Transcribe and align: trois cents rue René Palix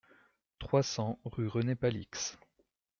trois 0.57 0.81
cents 0.81 1.19
rue 1.25 1.47
René 1.47 1.75
Palix 1.75 2.35